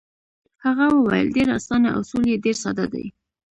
[0.65, 3.05] هغه وویل: ډېر اسانه، اصول یې ډېر ساده دي.